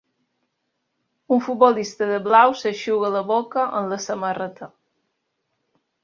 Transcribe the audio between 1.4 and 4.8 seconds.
futbolista de blau s'eixuga la boca amb la samarreta.